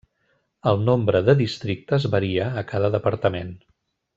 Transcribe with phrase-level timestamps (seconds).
[0.71, 3.57] El nombre de districtes varia a cada departament.